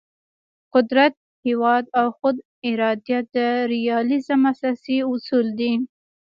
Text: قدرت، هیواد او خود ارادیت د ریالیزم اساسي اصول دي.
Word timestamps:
قدرت، 0.73 1.13
هیواد 1.47 1.85
او 1.99 2.07
خود 2.17 2.35
ارادیت 2.67 3.25
د 3.35 3.37
ریالیزم 3.71 4.41
اساسي 4.53 4.97
اصول 5.13 5.47
دي. 5.59 5.73